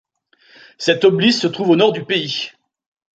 Cet 0.79 1.05
oblys 1.05 1.33
se 1.39 1.45
trouve 1.45 1.69
au 1.69 1.75
nord 1.75 1.91
du 1.91 2.03
pays. 2.03 2.53